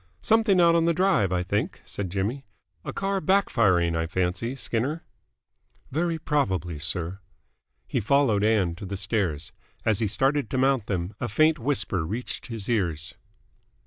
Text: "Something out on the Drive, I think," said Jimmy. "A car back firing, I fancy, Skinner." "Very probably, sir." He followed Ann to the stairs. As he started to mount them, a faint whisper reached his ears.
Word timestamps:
"Something 0.19 0.59
out 0.59 0.73
on 0.73 0.85
the 0.85 0.95
Drive, 0.95 1.31
I 1.31 1.43
think," 1.43 1.79
said 1.85 2.09
Jimmy. 2.09 2.43
"A 2.83 2.91
car 2.91 3.21
back 3.21 3.51
firing, 3.51 3.95
I 3.95 4.07
fancy, 4.07 4.55
Skinner." 4.55 5.03
"Very 5.91 6.17
probably, 6.17 6.79
sir." 6.79 7.19
He 7.85 7.99
followed 7.99 8.43
Ann 8.43 8.73
to 8.77 8.87
the 8.87 8.97
stairs. 8.97 9.51
As 9.85 9.99
he 9.99 10.07
started 10.07 10.49
to 10.49 10.57
mount 10.57 10.87
them, 10.87 11.13
a 11.19 11.29
faint 11.29 11.59
whisper 11.59 12.03
reached 12.03 12.47
his 12.47 12.67
ears. 12.67 13.13